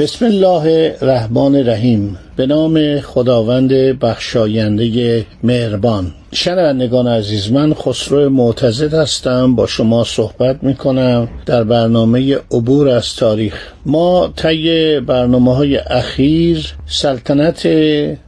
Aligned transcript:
بسم 0.00 0.24
الله 0.24 0.96
الرحمن 1.02 1.56
الرحیم. 1.56 2.18
به 2.36 2.46
نام 2.46 3.00
خداوند 3.00 3.72
بخشاینده 3.72 5.26
مهربان. 5.42 6.12
شنوندگان 6.32 7.08
عزیز 7.08 7.52
من 7.52 7.74
خسرو 7.74 8.30
معتزد 8.30 8.94
هستم. 8.94 9.54
با 9.54 9.66
شما 9.66 10.04
صحبت 10.04 10.64
می 10.64 10.74
کنم 10.74 11.28
در 11.46 11.64
برنامه 11.64 12.36
عبور 12.50 12.88
از 12.88 13.16
تاریخ. 13.16 13.54
ما 13.86 14.32
طی 14.36 15.00
برنامه 15.00 15.54
های 15.54 15.76
اخیر 15.76 16.74
سلطنت 16.86 17.68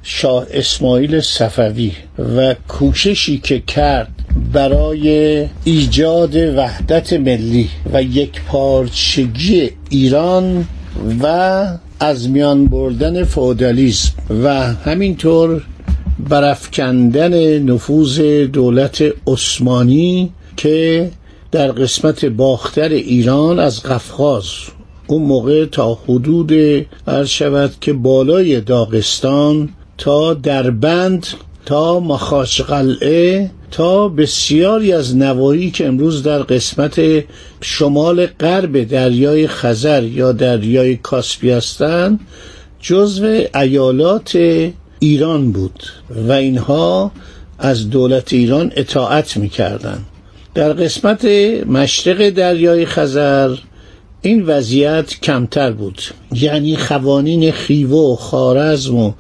شاه 0.03 0.47
اسماعیل 0.53 1.21
صفوی 1.21 1.93
و 2.37 2.55
کوششی 2.69 3.39
که 3.39 3.61
کرد 3.61 4.13
برای 4.53 5.47
ایجاد 5.65 6.37
وحدت 6.37 7.13
ملی 7.13 7.69
و 7.93 8.03
یک 8.03 8.43
پارچگی 8.49 9.71
ایران 9.91 10.65
و 11.23 11.67
از 12.01 12.29
میان 12.29 12.67
بردن 12.67 13.25
فودالیسم 13.25 14.13
و 14.45 14.63
همینطور 14.73 15.63
برافکندن 16.29 17.59
نفوذ 17.59 18.21
دولت 18.53 19.05
عثمانی 19.27 20.31
که 20.57 21.11
در 21.53 21.73
قسمت 21.73 22.25
باختر 22.25 22.89
ایران 22.89 23.59
از 23.59 23.83
قفقاز 23.83 24.45
اون 25.07 25.23
موقع 25.23 25.65
تا 25.65 25.95
حدود 25.95 26.53
عرض 27.07 27.29
شود 27.29 27.73
که 27.81 27.93
بالای 27.93 28.61
داغستان 28.61 29.69
تا 29.99 30.35
دربند 30.35 31.27
تا 31.67 32.01
مخاش 32.01 32.61
قلعه 32.61 33.51
تا 33.73 34.09
بسیاری 34.09 34.93
از 34.93 35.17
نواحی 35.17 35.71
که 35.71 35.87
امروز 35.87 36.23
در 36.23 36.39
قسمت 36.39 37.01
شمال 37.61 38.27
غرب 38.27 38.85
دریای 38.85 39.47
خزر 39.47 40.03
یا 40.03 40.33
دریای 40.33 40.97
کاسپی 40.97 41.51
هستند 41.51 42.21
جزو 42.81 43.41
ایالات 43.55 44.37
ایران 44.99 45.53
بود 45.53 45.83
و 46.29 46.33
اینها 46.33 47.13
از 47.59 47.91
دولت 47.91 48.33
ایران 48.33 48.73
اطاعت 48.77 49.37
می‌کردند. 49.37 50.07
در 50.55 50.73
قسمت 50.73 51.25
مشرق 51.67 52.31
دریای 52.31 52.87
خزر 52.87 53.57
این 54.23 54.43
وضعیت 54.47 55.21
کمتر 55.21 55.73
بود. 55.73 56.03
یعنی 56.33 56.77
قوانین 56.77 57.53
خیوه 57.53 58.13
و 58.13 58.17
خارزم 58.17 58.97
و 58.97 59.13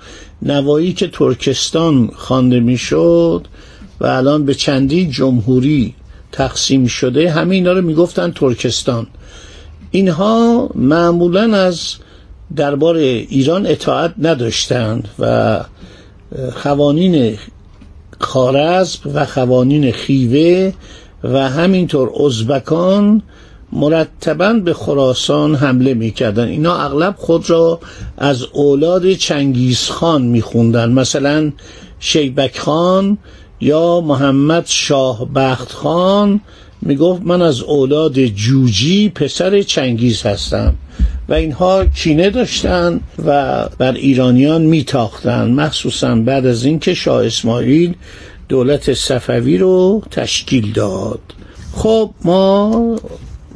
نوایی 0.42 0.92
که 0.92 1.09
ترکستان 1.09 2.11
خوانده 2.14 2.61
می‌شد 2.61 3.47
و 4.03 4.06
الان 4.06 4.45
به 4.45 4.55
چندی 4.55 5.06
جمهوری 5.06 5.95
تقسیم 6.33 6.86
شده 6.86 7.31
همه 7.31 7.55
اینا 7.55 7.72
رو 7.72 7.83
می‌گفتن 7.83 8.31
ترکستان. 8.31 9.06
اینها 9.91 10.70
معمولا 10.75 11.56
از 11.56 11.94
دربار 12.56 12.97
ایران 12.97 13.66
اطاعت 13.66 14.15
نداشتند 14.19 15.09
و 15.19 15.60
قوانین 16.65 17.38
خارزم 18.19 18.99
و 19.15 19.26
قوانین 19.34 19.93
خیوه 19.93 20.72
و 21.25 21.49
همینطور 21.49 22.22
ازبکان 22.26 23.22
مرتبا 23.72 24.53
به 24.53 24.75
خراسان 24.75 25.55
حمله 25.55 25.94
می‌کردن 25.94 26.49
اینا 26.49 26.76
اغلب 26.76 27.15
خود 27.19 27.50
را 27.50 27.81
از 28.19 28.43
اولاد 28.53 29.12
چنگیزخان 29.12 30.22
میخوندن. 30.22 30.93
مثلا 30.93 31.53
شیبک 32.00 32.59
خان 32.59 33.19
یا 33.62 34.00
محمد 34.00 34.65
شاه 34.67 35.28
بخت 35.34 35.73
خان 35.73 36.41
می‌گفت 36.83 37.23
من 37.23 37.43
از 37.43 37.61
اولاد 37.62 38.25
جوجی 38.25 39.09
پسر 39.09 39.62
چنگیز 39.62 40.23
هستم 40.23 40.75
و 41.28 41.34
اینها 41.34 41.84
کینه 41.84 42.31
داشتن 42.31 43.00
و 43.27 43.69
بر 43.78 43.93
ایرانیان 43.93 44.62
میتاختن. 44.62 45.50
مخصوصا 45.50 46.15
بعد 46.15 46.47
از 46.47 46.65
اینکه 46.65 46.95
شاه 46.95 47.27
اسماعیل 47.27 47.95
دولت 48.49 48.95
صفوی 48.95 49.59
رو 49.59 50.03
تشکیل 50.11 50.73
داد. 50.73 51.21
خب 51.77 52.11
ما 52.25 52.97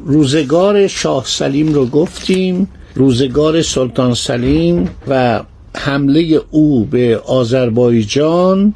روزگار 0.05 0.87
شاه 0.87 1.23
سلیم 1.25 1.73
رو 1.73 1.85
گفتیم. 1.85 2.67
روزگار 2.95 3.61
سلطان 3.61 4.13
سلیم 4.13 4.89
و 5.07 5.43
حمله 5.75 6.41
او 6.51 6.85
به 6.85 7.17
آذربایجان 7.17 8.73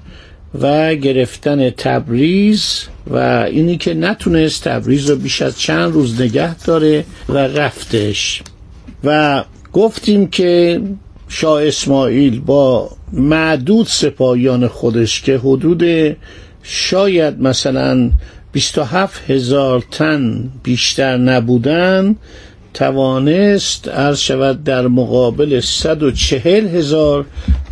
و 0.60 0.96
گرفتن 0.96 1.70
تبریز 1.70 2.84
و 3.08 3.18
اینی 3.52 3.78
که 3.78 3.94
نتونست 3.94 4.64
تبریز 4.64 5.10
رو 5.10 5.16
بیش 5.16 5.42
از 5.42 5.60
چند 5.60 5.94
روز 5.94 6.22
نگه 6.22 6.56
داره 6.56 7.06
و 7.30 7.38
رفتش. 7.38 8.42
و 9.04 9.44
گفتیم 9.74 10.28
که 10.28 10.82
شاه 11.28 11.68
اسماعیل 11.68 12.40
با 12.40 12.90
معدود 13.14 13.88
سپاهیان 13.88 14.68
خودش 14.68 15.22
که 15.22 15.38
حدود 15.38 16.18
شاید 16.64 17.42
مثلا 17.42 18.12
27 18.52 19.32
هزار 19.32 19.84
تن 19.92 20.50
بیشتر 20.64 21.18
نبودن 21.18 22.16
توانست 22.74 23.88
عرض 23.88 24.20
شود 24.20 24.64
در 24.64 24.88
مقابل 24.88 25.60
140 25.60 26.68
هزار 26.68 27.26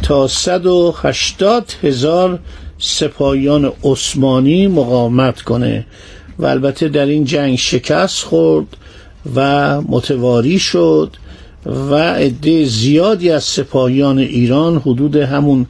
تا 0.04 0.28
180 0.28 1.74
هزار 1.84 2.40
سپاهیان 2.80 3.72
عثمانی 3.84 4.68
مقاومت 4.68 5.42
کنه 5.42 5.86
و 6.40 6.46
البته 6.46 6.88
در 6.90 7.06
این 7.06 7.26
جنگ 7.26 7.56
شکست 7.56 8.24
خورد 8.24 8.68
و 9.36 9.82
متواری 9.82 10.60
شد 10.60 11.16
و 11.66 11.96
عده 11.96 12.66
زیادی 12.66 13.32
از 13.32 13.44
سپاهیان 13.44 14.18
ایران 14.18 14.78
حدود 14.78 15.16
همون 15.16 15.66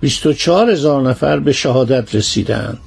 24 0.00 0.70
هزار 0.70 1.02
نفر 1.02 1.38
به 1.38 1.52
شهادت 1.52 2.14
رسیدند. 2.14 2.78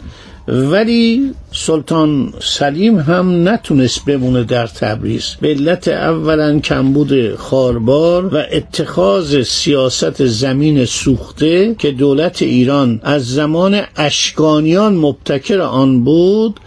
ولی 0.47 1.31
سلطان 1.51 2.33
سلیم 2.41 2.99
هم 2.99 3.49
نتونست 3.49 4.05
بمونه 4.05 4.43
در 4.43 4.67
تبریز. 4.67 5.35
به 5.41 5.47
علت 5.47 5.87
اولا 5.87 6.59
کمبود 6.59 7.35
خاربار 7.35 8.35
و 8.35 8.43
اتخاذ 8.51 9.41
سیاست 9.41 10.25
زمین 10.25 10.85
سوخته 10.85 11.75
که 11.79 11.91
دولت 11.91 12.41
ایران 12.41 12.99
از 13.03 13.33
زمان 13.33 13.81
اشکانیان 13.95 14.95
مبتکر 14.95 15.61
آن 15.61 16.03
بود 16.03 16.59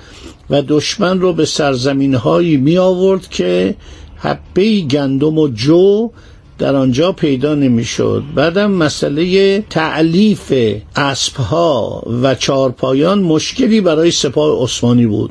و 0.51 0.63
دشمن 0.63 1.21
رو 1.21 1.33
به 1.33 1.45
سرزمین 1.45 2.15
هایی 2.15 2.57
می 2.57 2.79
آورد 2.79 3.29
که 3.29 3.75
حبه 4.17 4.81
گندم 4.81 5.39
و 5.39 5.49
جو 5.49 6.11
در 6.59 6.77
آنجا 6.77 7.13
پیدا 7.13 7.55
نمی‌شد. 7.55 8.23
بعدم 8.35 8.71
مسئله 8.71 9.61
تعلیف 9.71 10.53
اسبها 10.97 12.03
و 12.23 12.35
چارپایان 12.35 13.19
مشکلی 13.19 13.81
برای 13.81 14.11
سپاه 14.11 14.63
عثمانی 14.63 15.07
بود. 15.07 15.31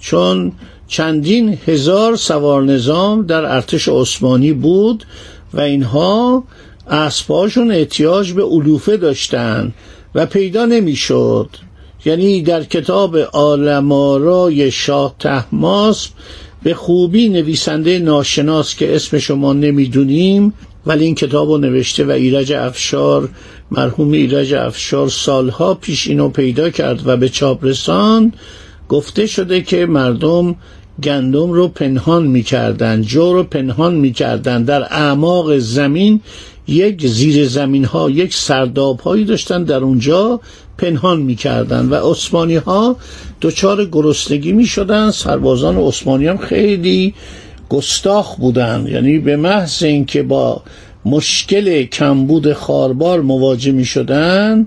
چون 0.00 0.52
چندین 0.88 1.58
هزار 1.66 2.16
سوار 2.16 2.62
نظام 2.62 3.22
در 3.22 3.44
ارتش 3.44 3.88
عثمانی 3.88 4.52
بود 4.52 5.04
و 5.54 5.60
اینها 5.60 6.44
اسبهاشون 6.88 7.70
احتیاج 7.70 8.32
به 8.32 8.42
علوفه 8.42 8.96
داشتند 8.96 9.74
و 10.14 10.26
پیدا 10.26 10.64
نمی‌شد. 10.66 11.48
یعنی 12.04 12.42
در 12.42 12.64
کتاب 12.64 13.16
آلمارای 13.32 14.70
شاه 14.70 15.14
تحماس 15.18 16.08
به 16.62 16.74
خوبی 16.74 17.28
نویسنده 17.28 17.98
ناشناس 17.98 18.74
که 18.76 18.96
اسم 18.96 19.18
شما 19.18 19.52
نمی‌دونیم 19.52 20.52
ولی 20.86 21.04
این 21.04 21.14
کتاب 21.14 21.50
رو 21.50 21.58
نوشته 21.58 22.04
و 22.04 22.10
ایرج 22.10 22.52
افشار 22.52 23.28
مرحوم 23.70 24.12
ایرج 24.12 24.54
افشار 24.54 25.08
سالها 25.08 25.74
پیش 25.74 26.08
اینو 26.08 26.28
پیدا 26.28 26.70
کرد 26.70 27.02
و 27.06 27.16
به 27.16 27.28
چاپ 27.28 27.64
رسان 27.64 28.32
گفته 28.88 29.26
شده 29.26 29.60
که 29.60 29.86
مردم 29.86 30.56
گندم 31.02 31.52
رو 31.52 31.68
پنهان 31.68 32.26
می‌کردن 32.26 33.02
جو 33.02 33.32
رو 33.32 33.42
پنهان 33.42 33.94
می‌کردن 33.94 34.62
در 34.62 34.82
اعماق 34.82 35.58
زمین 35.58 36.20
یک 36.66 37.06
زیر 37.06 37.48
زمین 37.48 37.84
ها 37.84 38.10
یک 38.10 38.34
سرداب 38.34 39.00
هایی 39.00 39.24
داشتن 39.24 39.64
در 39.64 39.78
اونجا 39.78 40.40
پنهان 40.78 41.20
می‌کردن 41.20 41.88
و 41.88 42.10
عثمانی 42.10 42.56
ها 42.56 42.96
دچار 43.40 43.84
گرسنگی 43.84 44.52
می‌شدن. 44.52 45.10
سربازان 45.10 45.76
عثمانی 45.76 46.26
هم 46.26 46.36
خیلی 46.36 47.14
گستاخ 47.68 48.36
بودن. 48.36 48.86
یعنی 48.88 49.18
به 49.18 49.36
محض 49.36 49.82
اینکه 49.82 50.22
با 50.22 50.62
مشکل 51.04 51.82
کمبود 51.82 52.52
خاربار 52.52 53.20
مواجه 53.20 53.72
می 53.72 53.84
شدن 53.84 54.66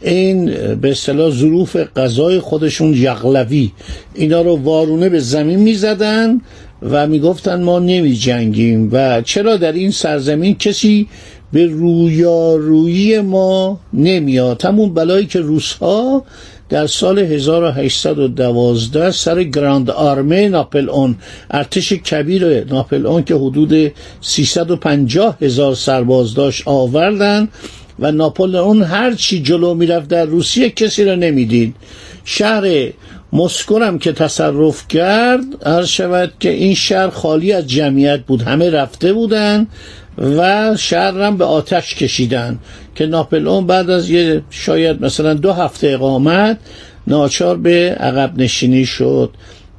این 0.00 0.44
به 0.74 0.90
اصطلاح 0.90 1.30
ظروف 1.30 1.76
غذای 1.76 2.40
خودشون 2.40 2.94
یغلوی. 2.94 3.72
اینا 4.14 4.42
رو 4.42 4.56
وارونه 4.56 5.08
به 5.08 5.20
زمین 5.20 5.58
می 5.58 5.74
زدن 5.74 6.40
و 6.82 7.06
می‌گفتن 7.06 7.62
ما 7.62 7.78
نمی 7.78 8.14
جنگیم 8.14 8.88
و 8.92 9.22
چرا 9.22 9.56
در 9.56 9.72
این 9.72 9.90
سرزمین 9.90 10.54
کسی 10.54 11.08
به 11.54 11.66
رویارویی 11.66 13.20
ما 13.20 13.80
نمیاد. 13.92 14.64
همون 14.64 14.94
بلایی 14.94 15.26
که 15.26 15.40
روسها 15.40 16.24
در 16.68 16.86
سال 16.86 17.18
1812 17.18 19.10
سر 19.10 19.42
گراند 19.42 19.90
آرمه 19.90 20.48
ناپل 20.48 20.90
اون 20.90 21.16
ارتش 21.50 21.92
کبیر 21.92 22.64
ناپل 22.64 23.06
اون 23.06 23.24
که 23.24 23.34
حدود 23.34 23.92
350 24.20 25.36
هزار 25.40 25.74
سرباز 25.74 26.34
داشت 26.34 26.62
آوردن 26.66 27.48
و 27.98 28.12
ناپلئون 28.12 28.82
هر 28.82 29.14
چی 29.14 29.42
جلو 29.42 29.74
می‌رفت 29.74 30.08
در 30.08 30.24
روسیه 30.24 30.70
کسی 30.70 31.04
را 31.04 31.14
نمی‌دید. 31.14 31.74
شهر 32.24 32.92
مسکو 33.32 33.78
هم 33.78 33.98
که 33.98 34.12
تصرف 34.12 34.88
کرد 34.88 35.66
هر 35.66 35.84
شود 35.84 36.32
که 36.40 36.50
این 36.50 36.74
شهر 36.74 37.08
خالی 37.08 37.52
از 37.52 37.66
جمعیت 37.66 38.20
بود. 38.20 38.42
همه 38.42 38.70
رفته 38.70 39.12
بودن. 39.12 39.66
و 40.18 40.76
شهر 40.76 41.20
هم 41.20 41.36
به 41.36 41.44
آتش 41.44 41.94
کشیدن 41.94 42.58
که 42.94 43.06
ناپلئون 43.06 43.66
بعد 43.66 43.90
از 43.90 44.10
یه 44.10 44.42
شاید 44.50 45.04
مثلا 45.04 45.34
دو 45.34 45.52
هفته 45.52 45.88
اقامت 45.88 46.58
ناچار 47.06 47.56
به 47.56 47.96
عقب 48.00 48.38
نشینی 48.38 48.86
شد 48.86 49.30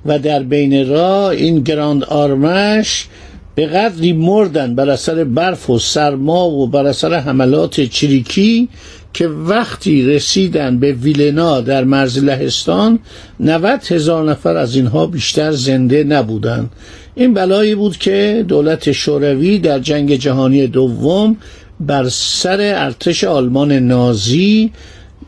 و 0.05 0.19
در 0.19 0.43
بین 0.43 0.89
راه 0.89 1.25
این 1.25 1.63
گراند 1.63 2.03
آرمش 2.03 3.07
به 3.55 3.65
قدری 3.65 4.13
مردن 4.13 4.75
بر 4.75 4.89
اثر 4.89 5.23
برف 5.23 5.69
و 5.69 5.79
سرما 5.79 6.49
و 6.49 6.67
بر 6.67 6.85
اثر 6.85 7.13
حملات 7.13 7.81
چریکی 7.81 8.69
که 9.13 9.27
وقتی 9.27 10.05
رسیدن 10.05 10.79
به 10.79 10.91
ویلنا 10.91 11.61
در 11.61 11.83
مرز 11.83 12.23
لهستان 12.23 12.99
90 13.39 13.83
هزار 13.83 14.31
نفر 14.31 14.57
از 14.57 14.75
اینها 14.75 15.05
بیشتر 15.05 15.51
زنده 15.51 16.03
نبودند. 16.03 16.69
این 17.15 17.33
بلایی 17.33 17.75
بود 17.75 17.97
که 17.97 18.45
دولت 18.47 18.91
شوروی 18.91 19.59
در 19.59 19.79
جنگ 19.79 20.15
جهانی 20.15 20.67
دوم 20.67 21.37
بر 21.79 22.09
سر 22.09 22.73
ارتش 22.75 23.23
آلمان 23.23 23.71
نازی 23.71 24.71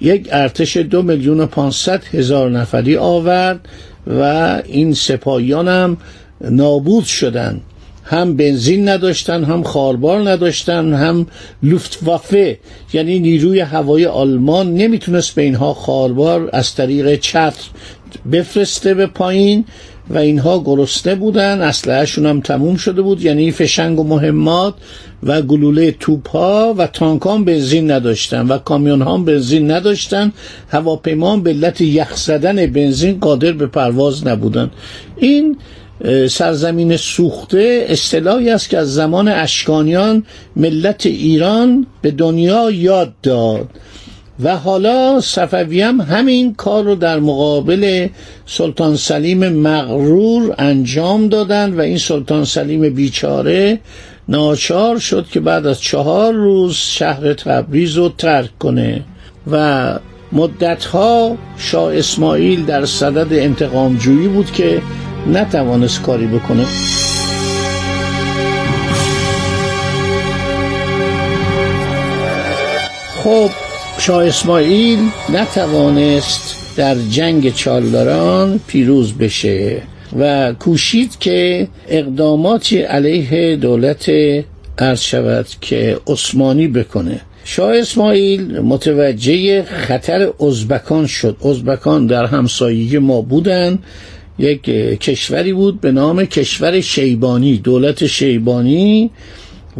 یک 0.01 0.29
ارتش 0.31 0.77
دو 0.77 1.01
میلیون 1.01 1.39
و 1.39 1.45
پانصد 1.45 2.03
هزار 2.13 2.51
نفری 2.51 2.97
آورد 2.97 3.67
و 4.07 4.21
این 4.65 4.93
سپاهیان 4.93 5.67
هم 5.67 5.97
نابود 6.41 7.03
شدند 7.03 7.61
هم 8.03 8.37
بنزین 8.37 8.89
نداشتن 8.89 9.43
هم 9.43 9.63
خاربار 9.63 10.29
نداشتن 10.29 10.93
هم 10.93 11.27
لوفتوافه 11.63 12.59
یعنی 12.93 13.19
نیروی 13.19 13.59
هوایی 13.59 14.05
آلمان 14.05 14.73
نمی‌تونست 14.73 15.35
به 15.35 15.41
اینها 15.41 15.73
خاربار 15.73 16.49
از 16.53 16.75
طریق 16.75 17.15
چتر 17.15 17.63
بفرسته 18.31 18.93
به 18.93 19.05
پایین. 19.05 19.65
و 20.09 20.17
اینها 20.17 20.63
گرسنه 20.65 21.15
بودن 21.15 21.61
اسلحهشون 21.61 22.25
هم 22.25 22.41
تموم 22.41 22.75
شده 22.75 23.01
بود 23.01 23.21
یعنی 23.21 23.51
فشنگ 23.51 23.99
و 23.99 24.03
مهمات 24.03 24.73
و 25.23 25.41
گلوله 25.41 25.91
توپ 25.91 26.29
ها 26.29 26.75
و 26.77 26.87
تانک 26.87 27.21
ها 27.21 27.37
بنزین 27.37 27.91
نداشتن 27.91 28.47
و 28.47 28.57
کامیون 28.57 29.01
ها 29.01 29.17
بنزین 29.17 29.71
نداشتن. 29.71 30.33
هواپیما 30.69 31.37
به 31.37 31.49
علت 31.49 31.81
یخ 31.81 32.15
زدن 32.15 32.65
بنزین 32.65 33.19
قادر 33.19 33.51
به 33.51 33.67
پرواز 33.67 34.27
نبودن. 34.27 34.71
این 35.17 35.57
سرزمین 36.29 36.97
سوخته 36.97 37.85
اصطلاحی 37.89 38.49
است 38.49 38.69
که 38.69 38.77
از 38.77 38.93
زمان 38.93 39.27
اشکانیان 39.27 40.23
ملت 40.55 41.05
ایران 41.05 41.87
به 42.01 42.11
دنیا 42.11 42.71
یاد 42.71 43.13
داد. 43.23 43.69
و 44.43 44.57
حالا 44.57 45.21
صفوی 45.21 45.81
هم 45.81 46.01
همین 46.01 46.53
کار 46.53 46.83
رو 46.83 46.95
در 46.95 47.19
مقابل 47.19 48.07
سلطان 48.45 48.95
سلیم 48.95 49.49
مغرور 49.49 50.55
انجام 50.57 51.27
دادن 51.27 51.73
و 51.73 51.81
این 51.81 51.97
سلطان 51.97 52.45
سلیم 52.45 52.89
بیچاره 52.89 53.79
ناچار 54.27 54.99
شد 54.99 55.27
که 55.31 55.39
بعد 55.39 55.67
از 55.67 55.81
چهار 55.81 56.33
روز 56.33 56.75
شهر 56.75 57.33
تبریز 57.33 57.97
رو 57.97 58.09
ترک 58.09 58.57
کنه 58.59 59.03
و 59.51 59.93
مدتها 60.31 61.37
شاه 61.57 61.97
اسماعیل 61.97 62.65
در 62.65 62.85
صدد 62.85 63.33
انتقامجویی 63.33 64.27
بود 64.27 64.51
که 64.51 64.81
نتوانست 65.33 66.01
کاری 66.01 66.27
بکنه. 66.27 66.65
خب 73.23 73.66
شاه 74.07 74.25
اسماعیل 74.25 74.99
نتوانست 75.33 76.77
در 76.77 76.95
جنگ 76.95 77.53
چالداران 77.53 78.59
پیروز 78.67 79.13
بشه 79.13 79.81
و 80.19 80.53
کوشید 80.53 81.19
که 81.19 81.67
اقداماتی 81.87 82.81
علیه 82.81 83.55
دولت 83.55 84.09
عرض 84.77 85.01
شود 85.01 85.45
که 85.61 85.97
عثمانی 86.07 86.67
بکنه. 86.67 87.21
شاه 87.43 87.77
اسماعیل 87.77 88.59
متوجه 88.59 89.63
خطر 89.63 90.29
ازبکان 90.39 91.07
شد. 91.07 91.37
ازبکان 91.45 92.07
در 92.07 92.25
همسایگی 92.25 92.97
ما 92.97 93.21
بودن. 93.21 93.79
یک 94.39 94.61
کشوری 94.99 95.53
بود 95.53 95.81
به 95.81 95.91
نام 95.91 96.25
کشور 96.25 96.81
شیبانی 96.81 97.57
دولت 97.57 98.05
شیبانی 98.05 99.11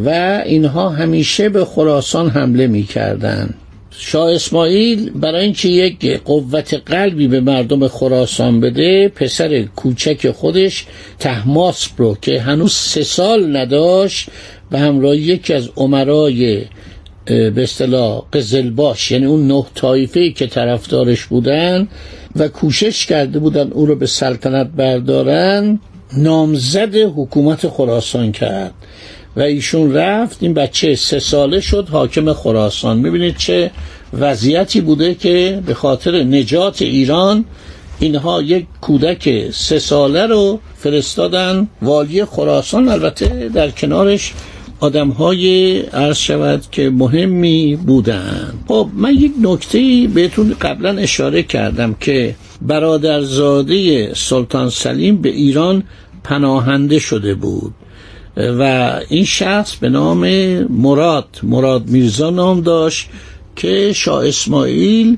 و 0.06 0.10
اینها 0.46 0.90
همیشه 0.90 1.50
به 1.50 1.66
خراسان 1.66 2.30
حمله 2.30 2.68
می 2.68 2.84
کردن. 2.84 3.54
شاه 4.00 4.34
اسماعیل 4.34 5.10
برای 5.10 5.44
اینکه 5.44 5.70
یک 5.70 6.22
قوت 6.26 6.74
قلبی 6.74 7.28
به 7.28 7.40
مردم 7.40 7.88
خراسان 7.88 8.60
بده 8.60 9.12
پسر 9.16 9.62
کوچک 9.62 10.32
خودش 10.32 10.86
تحماس 11.20 11.90
رو 11.98 12.18
که 12.22 12.42
هنوز 12.42 12.74
سه 12.74 13.04
سال 13.04 13.58
نداشت 13.58 14.30
به 14.72 14.80
همراه 14.80 15.16
یکی 15.16 15.54
از 15.54 15.70
عمرای 15.76 16.62
به 17.26 17.64
اصطلاح 17.64 18.24
قزلباش 18.34 19.12
یعنی 19.12 19.26
اون 19.26 19.48
نه 19.48 19.66
طایفه 19.76 20.32
که 20.32 20.48
طرفدارش 20.48 21.26
بودن 21.26 21.88
و 22.36 22.48
کوشش 22.48 23.06
کرده 23.06 23.40
بودن 23.40 23.72
او 23.72 23.86
رو 23.86 23.96
به 23.96 24.06
سلطنت 24.06 24.68
بردارن 24.68 25.80
نامزد 26.18 26.96
حکومت 26.96 27.68
خراسان 27.68 28.32
کرد. 28.32 28.74
و 29.36 29.42
ایشون 29.42 29.94
رفت 29.94 30.38
این 30.42 30.54
بچه 30.54 30.96
سه 30.96 31.20
ساله 31.20 31.60
شد 31.60 31.90
حاکم 31.90 32.34
خراسان. 32.34 32.98
می‌بینید 32.98 33.38
چه 33.38 33.72
وضعیتی 34.14 34.82
بوده 34.82 35.14
که 35.14 35.64
به 35.66 35.74
خاطر 35.74 36.24
نجات 36.24 36.82
ایران 36.82 37.46
اینها 38.00 38.42
یک 38.42 38.66
کودک 38.82 39.52
سه 39.52 39.80
ساله 39.80 40.26
رو 40.26 40.60
فرستادن. 40.78 41.68
والی 41.82 42.26
خراسان 42.26 42.90
البته 42.90 43.50
در 43.54 43.70
کنارش 43.72 44.34
آدم 44.80 45.10
های 45.10 45.80
عرض 45.80 46.18
شود 46.18 46.64
که 46.72 46.90
مهمی 46.90 47.76
بودن. 47.76 48.54
خب 48.68 48.90
من 48.94 49.14
یک 49.14 49.32
نکته 49.42 50.08
بهتون 50.14 50.56
قبلا 50.62 50.90
اشاره 50.98 51.44
کردم 51.44 51.96
که 52.00 52.36
برادرزاده 52.62 54.14
سلطان 54.14 54.70
سلیم 54.70 55.18
به 55.22 55.30
ایران 55.30 55.84
پناهنده 56.24 57.00
شده 57.00 57.36
بود 57.36 57.74
و 58.38 58.94
این 59.10 59.26
شخص 59.26 59.76
به 59.76 59.90
نام 59.90 60.20
مراد 60.64 61.28
مراد 61.44 61.88
میرزا 61.88 62.30
نام 62.30 62.62
داشت. 62.62 63.10
که 63.58 63.94
شاه 63.94 64.28
اسماعیل 64.28 65.18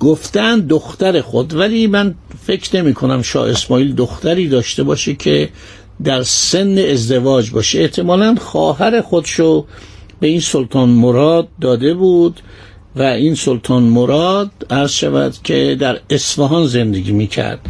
گفتن 0.00 0.60
دختر 0.60 1.20
خود 1.20 1.54
ولی 1.54 1.86
من 1.86 2.14
فکر 2.46 2.76
نمی 2.76 2.94
کنم 2.94 3.22
شاه 3.22 3.50
اسماعیل 3.50 3.94
دختری 3.94 4.48
داشته 4.48 4.82
باشه 4.82 5.14
که 5.14 5.48
در 6.04 6.22
سن 6.22 6.78
ازدواج 6.78 7.50
باشه. 7.50 7.80
احتمالا 7.80 8.34
خواهر 8.40 9.00
خودشو 9.00 9.66
به 10.20 10.26
این 10.26 10.40
سلطان 10.40 10.88
مراد 10.88 11.48
داده 11.60 11.94
بود 11.94 12.40
و 12.96 13.02
این 13.02 13.34
سلطان 13.34 13.82
مراد 13.82 14.50
عرض 14.70 14.92
شود 14.92 15.34
که 15.44 15.76
در 15.80 16.00
اصفهان 16.10 16.66
زندگی 16.66 17.12
می‌کرد 17.12 17.60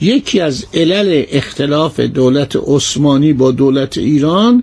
یکی 0.00 0.40
از 0.40 0.66
علل 0.74 1.24
اختلاف 1.30 2.00
دولت 2.00 2.56
عثمانی 2.66 3.32
با 3.32 3.50
دولت 3.50 3.98
ایران 3.98 4.62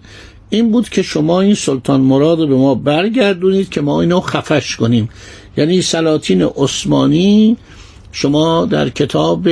این 0.54 0.72
بود 0.72 0.90
که 0.90 1.02
شما 1.02 1.42
این 1.42 1.54
سلطان 1.54 2.02
مراد 2.02 2.40
رو 2.40 2.48
به 2.48 2.56
ما 2.56 2.76
برگردونید 2.76 3.70
که 3.70 3.82
ما 3.82 4.02
اینو 4.02 4.20
خفش 4.20 4.76
کنیم. 4.76 5.10
یعنی 5.58 5.82
سلاطین 5.82 6.42
عثمانی 6.42 7.58
شما 8.12 8.66
در 8.66 8.90
کتاب 8.90 9.48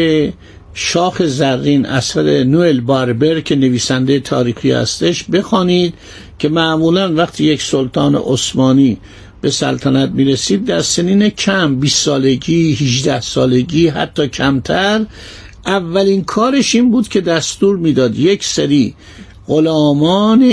شاخ 0.73 1.21
زرین 1.25 1.85
اثر 1.85 2.43
نوئل 2.43 2.79
باربر 2.79 3.39
که 3.39 3.55
نویسنده 3.55 4.19
تاریخی 4.19 4.71
هستش 4.71 5.23
بخوانید 5.23 5.93
که 6.39 6.49
معمولا 6.49 7.13
وقتی 7.13 7.43
یک 7.43 7.61
سلطان 7.61 8.15
عثمانی 8.15 8.97
به 9.41 9.49
سلطنت 9.49 10.09
می‌رسید 10.09 10.65
در 10.65 10.81
سنین 10.81 11.29
کم 11.29 11.79
20 11.79 12.05
سالگی 12.05 12.73
18 12.73 13.21
سالگی 13.21 13.87
حتی 13.87 14.27
کمتر 14.27 15.05
اولین 15.65 16.23
کارش 16.23 16.75
این 16.75 16.91
بود 16.91 17.07
که 17.07 17.21
دستور 17.21 17.77
می‌داد 17.77 18.19
یک 18.19 18.43
سری 18.43 18.95
غلامان 19.51 20.43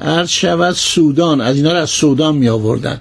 عرض 0.00 0.28
شود 0.28 0.74
سودان. 0.74 1.40
از 1.40 1.56
اینا 1.56 1.72
رو 1.72 1.78
از 1.78 1.90
سودان 1.90 2.36
می 2.36 2.48
آوردن. 2.48 3.00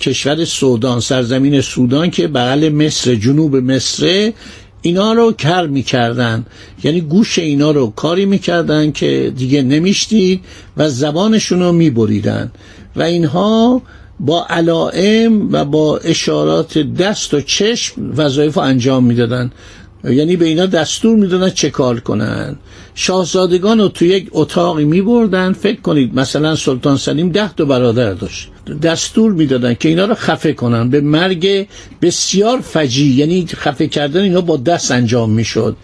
کشور 0.00 0.44
سودان 0.44 1.00
سرزمین 1.00 1.60
سودان 1.60 2.10
که 2.10 2.28
بغل 2.28 2.68
مصر 2.68 3.14
جنوب 3.14 3.56
مصر 3.56 4.32
اینا 4.82 5.12
رو 5.12 5.32
کر 5.32 5.66
می‌کردن 5.66 6.46
یعنی 6.84 7.00
گوش 7.00 7.38
اینا 7.38 7.70
رو 7.70 7.86
کاری 7.86 8.26
می‌کردن 8.26 8.92
که 8.92 9.32
دیگه 9.36 9.62
نمیشتید 9.62 10.40
و 10.76 10.88
زبانشون 10.88 11.60
رو 11.60 11.72
میبریدن 11.72 12.52
و 12.96 13.02
اینها 13.02 13.82
با 14.20 14.46
علائم 14.50 15.52
و 15.52 15.64
با 15.64 15.98
اشارات 15.98 16.78
دست 16.78 17.34
و 17.34 17.40
چشم 17.40 18.12
وظایف 18.16 18.54
رو 18.54 18.62
انجام 18.62 19.04
می‌دادن 19.04 19.50
یعنی 20.04 20.36
به 20.36 20.46
اینا 20.46 20.66
دستور 20.66 21.16
می‌دادن 21.16 21.50
چه 21.50 21.70
کار 21.70 22.00
کنن. 22.00 22.56
شاهزادگان 23.00 23.80
رو 23.80 23.88
تو 23.88 24.04
یک 24.04 24.28
اتاقی 24.32 24.84
می 24.84 25.02
بردن 25.02 25.52
فکر 25.52 25.80
کنید 25.80 26.14
مثلا 26.14 26.56
سلطان 26.56 26.96
سلیم 26.96 27.32
ده 27.32 27.54
تا 27.54 27.64
برادر 27.64 28.12
داشت. 28.12 28.48
دستور 28.82 29.32
می‌دادن 29.32 29.74
که 29.74 29.88
اینا 29.88 30.04
رو 30.04 30.14
خفه 30.14 30.52
کنن. 30.52 30.90
به 30.90 31.00
مرگ 31.00 31.66
بسیار 32.02 32.60
فجی 32.60 33.06
یعنی 33.06 33.46
خفه 33.46 33.86
کردن 33.86 34.20
اینا 34.20 34.40
با 34.40 34.56
دست 34.56 34.90
انجام 34.90 35.30
می‌شد. 35.30 35.76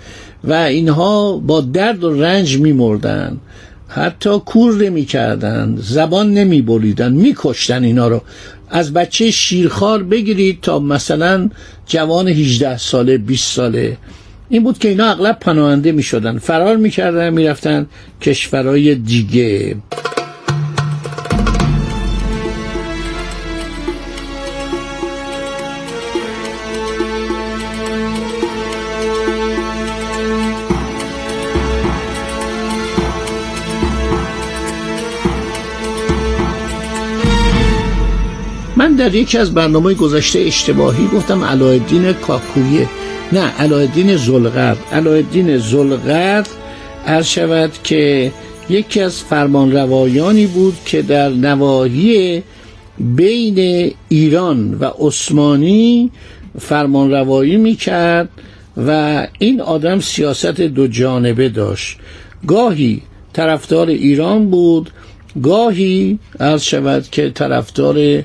و 0.44 0.52
اینها 0.52 1.36
با 1.36 1.60
درد 1.60 2.04
و 2.04 2.22
رنج 2.22 2.58
میمردن. 2.58 3.40
حتی 3.88 4.38
کور 4.38 4.74
نمی 4.74 5.04
کردن 5.04 5.76
زبان 5.80 6.32
نمی 6.32 6.62
بریدن 6.62 7.12
می 7.12 7.34
کشتن 7.36 7.84
اینا 7.84 8.08
رو. 8.08 8.22
از 8.70 8.92
بچه 8.92 9.30
شیرخوار 9.30 10.02
بگیرید 10.02 10.60
تا 10.60 10.78
مثلا 10.78 11.50
جوان 11.86 12.28
18 12.28 12.78
ساله 12.78 13.18
20 13.18 13.52
ساله. 13.52 13.96
این 14.48 14.62
بود 14.62 14.78
که 14.78 14.88
اینا 14.88 15.10
اغلب 15.10 15.38
پناهنده 15.40 15.92
می 15.92 16.02
شدن 16.02 16.38
فرار 16.38 16.76
می 16.76 16.90
کردن 16.90 17.30
می 17.30 17.46
رفتن 17.46 17.86
کشورهای 18.22 18.94
دیگه. 18.94 19.76
من 38.76 38.94
در 38.94 39.14
یکی 39.14 39.38
از 39.38 39.54
برنامه 39.54 39.94
گذشته 39.94 40.38
اشتباهی 40.38 41.06
گفتم 41.06 41.44
علایالدین 41.44 42.12
کاکویه. 42.12 42.88
نه 43.32 43.40
علایالدین 43.40 44.16
زلغر 44.16 44.76
علایالدین 44.92 45.58
زلغر 45.58 46.42
عرض 47.06 47.26
شود 47.26 47.70
که 47.84 48.32
یکی 48.70 49.00
از 49.00 49.22
فرمانروایانی 49.22 50.46
بود 50.46 50.76
که 50.84 51.02
در 51.02 51.28
نواحی 51.28 52.42
بین 52.98 53.90
ایران 54.08 54.74
و 54.74 54.90
عثمانی 54.98 56.10
فرمانروایی 56.60 57.56
می‌کرد 57.56 58.28
و 58.76 59.26
این 59.38 59.60
آدم 59.60 60.00
سیاست 60.00 60.60
دو 60.60 60.86
جانبه 60.86 61.48
داشت. 61.48 61.96
گاهی 62.46 63.02
طرفدار 63.32 63.88
ایران 63.88 64.50
بود 64.50 64.90
گاهی 65.42 66.18
عرض 66.40 66.62
شود 66.62 67.08
که 67.10 67.30
طرفدار 67.30 68.22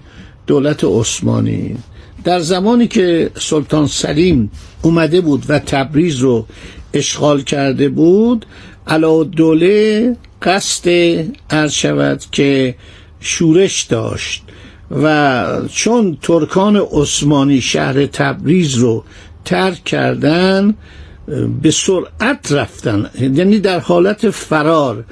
دولت 0.47 0.83
عثمانی. 0.83 1.77
در 2.23 2.39
زمانی 2.39 2.87
که 2.87 3.31
سلطان 3.39 3.87
سلیم 3.87 4.51
اومده 4.81 5.21
بود 5.21 5.45
و 5.49 5.59
تبریز 5.59 6.15
رو 6.19 6.45
اشغال 6.93 7.41
کرده 7.41 7.89
بود 7.89 8.45
دوله 9.23 10.15
قصد 10.41 10.89
عرض 11.49 11.71
شود 11.71 12.23
که 12.31 12.75
شورش 13.19 13.83
داشت 13.83 14.43
و 14.91 15.45
چون 15.73 16.17
ترکان 16.21 16.75
عثمانی 16.91 17.61
شهر 17.61 18.05
تبریز 18.05 18.75
رو 18.75 19.03
ترک 19.45 19.83
کردن 19.83 20.73
به 21.61 21.71
سرعت 21.71 22.51
رفتن 22.51 23.09
یعنی 23.21 23.59
در 23.59 23.79
حالت 23.79 24.29
فرار 24.29 25.03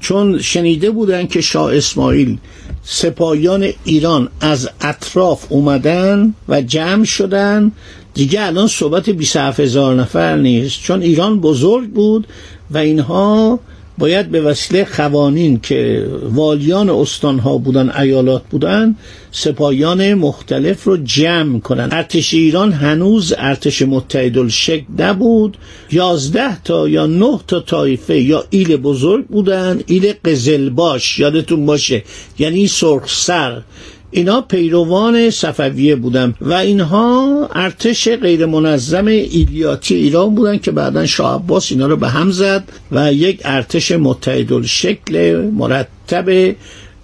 چون 0.00 0.38
شنیده 0.38 0.90
بودن 0.90 1.26
که 1.26 1.40
شاه 1.40 1.76
اسماعیل 1.76 2.38
سپاهیان 2.84 3.68
ایران 3.84 4.28
از 4.40 4.68
اطراف 4.80 5.46
اومدن 5.48 6.34
و 6.48 6.62
جمع 6.62 7.04
شدن 7.04 7.72
دیگه 8.14 8.42
الان 8.46 8.66
صحبت 8.66 9.10
27 9.10 9.60
هزار 9.60 9.94
نفر 9.94 10.36
نیست. 10.36 10.82
چون 10.82 11.02
ایران 11.02 11.40
بزرگ 11.40 11.90
بود 11.90 12.26
و 12.70 12.78
اینها 12.78 13.60
باید 13.98 14.30
به 14.30 14.40
وسیله 14.40 14.84
خوانین 14.84 15.60
که 15.60 16.06
والیان 16.22 16.90
استانها 16.90 17.58
بودن 17.58 17.90
ایالات 17.90 18.42
بودن 18.50 18.96
سپاهیان 19.32 20.14
مختلف 20.14 20.84
رو 20.84 20.96
جمع 20.96 21.58
کنن. 21.60 21.88
ارتش 21.92 22.34
ایران 22.34 22.72
هنوز 22.72 23.34
ارتش 23.38 23.82
متحدالشکل 23.82 24.84
نبود. 24.98 25.56
یازده 25.92 26.62
تا 26.62 26.88
یا 26.88 27.06
نه 27.06 27.40
تا 27.46 27.60
طایفه 27.60 28.20
یا 28.20 28.44
ایل 28.50 28.76
بزرگ 28.76 29.26
بودن 29.26 29.80
ایل 29.86 30.12
قزلباش 30.24 31.18
یادتون 31.18 31.66
باشه. 31.66 32.02
یعنی 32.38 32.66
سرخسر. 32.66 33.62
اینا 34.10 34.40
پیروان 34.40 35.30
صفویه 35.30 35.96
بودن 35.96 36.34
و 36.40 36.52
اینها 36.52 37.48
ارتش 37.54 38.08
غیر 38.08 38.46
منظم 38.46 39.06
ایلیاتی 39.06 39.94
ایران 39.94 40.34
بودن 40.34 40.58
که 40.58 40.70
بعدا 40.70 41.06
شاه 41.06 41.34
عباس 41.34 41.72
اینا 41.72 41.86
رو 41.86 41.96
به 41.96 42.08
هم 42.08 42.30
زد 42.30 42.64
و 42.92 43.12
یک 43.12 43.40
ارتش 43.44 43.92
متحد 43.92 44.62
شکل 44.62 45.36
مرتب 45.36 46.54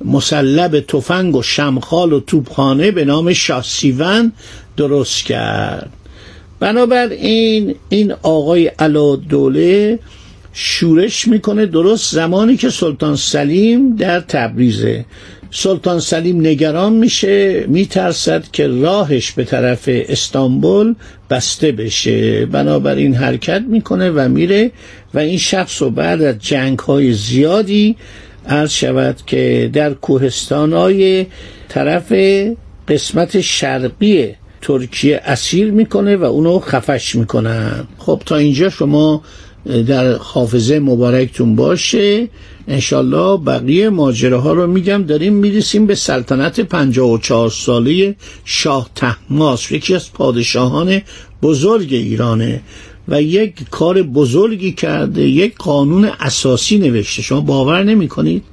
مسلب 0.05 0.81
تفنگ 0.81 1.37
و 1.37 1.43
شمخال 1.43 2.13
و 2.13 2.21
توپخانه 2.21 2.91
به 2.91 3.05
نام 3.05 3.33
شاسیون 3.33 4.33
درست 4.77 5.25
کرد. 5.25 5.91
بنابراین 6.61 7.75
این 7.89 8.13
آقای 8.23 8.67
علا 8.67 9.17
دوله 9.17 9.99
شورش 10.53 11.29
می‌کنه 11.29 11.67
درست 11.67 12.15
زمانی 12.15 12.57
که 12.57 12.71
سلطان 12.71 13.17
سلیم 13.17 13.97
در 13.97 14.21
تبریزه. 14.21 15.05
سلطان 15.55 16.01
سلیم 16.01 16.41
نگران 16.41 16.93
میشه 16.93 17.65
میترسد 17.69 18.45
که 18.53 18.67
راهش 18.67 19.33
به 19.33 19.45
طرف 19.45 19.85
استانبول 19.87 20.95
بسته 21.31 21.73
بشه. 21.73 22.47
بنابراین 22.47 23.15
حرکت 23.15 23.63
می‌کنه 23.69 24.11
و 24.11 24.29
میره 24.29 24.71
و 25.15 25.19
این 25.19 25.39
شخص 25.39 25.83
رو 25.83 25.91
بعد 25.91 26.23
از 26.23 26.39
جنگ 26.39 26.79
های 26.79 27.13
زیادی 27.13 27.97
عرض 28.49 28.71
شود 28.71 29.17
که 29.27 29.71
در 29.73 29.95
کوهستان 29.95 30.73
های 30.73 31.27
طرف 31.69 32.13
قسمت 32.89 33.41
شرقی 33.41 34.35
ترکیه 34.63 35.21
اسیر 35.25 35.71
می‌کنه 35.71 36.17
و 36.17 36.25
اونو 36.25 36.59
خفش 36.59 37.15
می‌کنن. 37.15 37.87
خب 37.99 38.23
تا 38.27 38.37
اینجا 38.37 38.71
شما 38.71 39.23
در 39.67 40.17
حافظه 40.17 40.79
مبارکتون 40.79 41.57
باشه. 41.57 42.29
انشالله 42.69 43.37
بقیه 43.37 43.89
ماجراها 43.89 44.53
رو 44.53 44.67
میگم. 44.67 45.03
داریم 45.03 45.35
می‌رسیم 45.35 45.87
به 45.87 45.95
سلطنت 45.95 46.61
54 46.61 47.51
ساله 47.51 48.17
شاه 48.45 48.91
تحماس. 48.95 49.73
یکی 49.73 49.95
از 49.95 50.13
پادشاهان 50.13 51.03
بزرگ 51.43 51.89
ایرانه 51.93 52.63
و 53.09 53.23
یک 53.23 53.55
کار 53.71 54.03
بزرگی 54.03 54.73
کرده. 54.73 55.29
یک 55.29 55.57
قانون 55.57 56.11
اساسی 56.21 56.79
نوشته. 56.79 57.23
شما 57.23 57.41
باور 57.41 57.83
نمی 57.83 58.09
کنید 58.09 58.45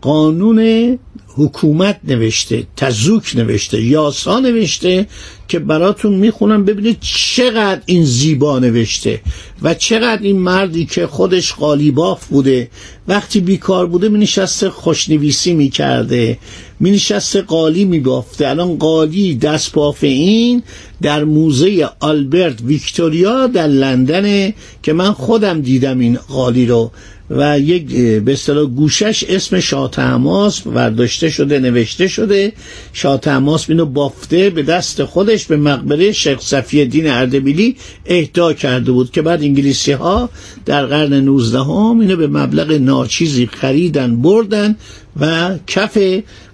قانون 0.00 0.98
حکومت 1.38 2.00
نوشته 2.04 2.66
تزوک 2.76 3.32
نوشته 3.36 3.82
یاسا 3.82 4.40
نوشته 4.40 5.06
که 5.48 5.58
براتون 5.58 6.14
می‌خونم 6.14 6.64
ببینید 6.64 6.96
چقدر 7.00 7.80
این 7.86 8.04
زیبا 8.04 8.58
نوشته 8.58 9.20
و 9.62 9.74
چقدر 9.74 10.22
این 10.22 10.38
مردی 10.38 10.84
که 10.86 11.06
خودش 11.06 11.52
قالیباف 11.52 12.26
بوده 12.26 12.70
وقتی 13.08 13.40
بیکار 13.40 13.86
بوده 13.86 14.08
می 14.08 14.18
نشسته 14.18 14.70
خوشنویسی 14.70 15.54
می 15.54 15.68
کرده 15.70 16.38
می 16.80 16.90
نشسته 16.90 17.42
قالی 17.42 17.84
می 17.84 18.00
بافته. 18.00 18.48
الان 18.48 18.76
قالی 18.78 19.34
دست 19.34 19.72
باف 19.72 20.04
این 20.04 20.62
در 21.02 21.24
موزه 21.24 21.88
آلبرت 22.00 22.60
ویکتوریا 22.60 23.46
در 23.46 23.66
لندنه 23.66 24.54
که 24.82 24.92
من 24.92 25.12
خودم 25.12 25.60
دیدم 25.60 25.98
این 25.98 26.16
قالی 26.28 26.66
رو. 26.66 26.90
و 27.30 27.58
یک 27.60 27.96
به 28.20 28.32
اصطلاح 28.32 28.64
گوشش 28.64 29.24
اسم 29.28 29.60
شاه 29.60 29.90
تماس 29.90 30.60
برداشته 30.60 31.30
شده 31.30 31.58
نوشته 31.58 32.08
شده. 32.08 32.52
شاه 32.92 33.18
تماس 33.18 33.70
اینو 33.70 33.86
بافته 33.86 34.50
به 34.50 34.62
دست 34.62 35.04
خودش 35.04 35.46
به 35.46 35.56
مقبره 35.56 36.12
شیخ 36.12 36.40
صفی 36.40 36.80
الدین 36.80 37.10
اردبیلی 37.10 37.76
اهدا 38.06 38.52
کرده 38.52 38.92
بود 38.92 39.10
که 39.10 39.22
بعد 39.22 39.42
انگلیسی 39.42 39.92
ها 39.92 40.30
در 40.66 40.86
قرن 40.86 41.12
19 41.12 41.58
هم 41.58 42.00
اینو 42.00 42.16
به 42.16 42.26
مبلغ 42.26 42.72
ناچیزی 42.72 43.46
خریدن 43.46 44.22
بردن 44.22 44.76
و 45.20 45.54
کف 45.66 45.98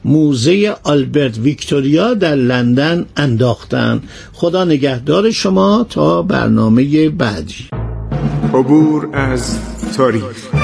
موزه 0.05 0.77
آلبرت 0.83 1.39
ویکتوریا 1.39 2.15
در 2.15 2.35
لندن 2.35 3.07
انداختن. 3.17 4.03
خدا 4.33 4.65
نگهدار 4.65 5.31
شما 5.31 5.87
تا 5.91 6.23
برنامه 6.23 7.09
بعدی. 7.09 7.69
عبور 8.55 9.09
از 9.13 9.59
تاریخ. 9.97 10.64